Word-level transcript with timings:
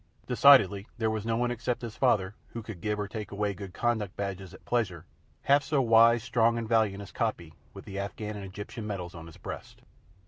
Decidedly, 0.25 0.87
there 0.97 1.11
was 1.11 1.27
no 1.27 1.37
one 1.37 1.51
except 1.51 1.83
his 1.83 1.95
father, 1.95 2.33
who 2.53 2.63
could 2.63 2.81
give 2.81 2.99
or 2.99 3.07
take 3.07 3.29
away 3.29 3.53
good 3.53 3.71
conduct 3.71 4.15
badges 4.17 4.51
at 4.51 4.65
pleasure, 4.65 5.05
half 5.43 5.61
so 5.61 5.79
wise, 5.79 6.23
strong, 6.23 6.57
and 6.57 6.67
valiant 6.67 7.03
as 7.03 7.11
Coppy 7.11 7.53
with 7.75 7.85
the 7.85 7.99
Afghan 7.99 8.35
and 8.35 8.43
Egyptian 8.43 8.87
medals 8.87 9.13
on 9.13 9.27
his 9.27 9.37
breast. 9.37 9.83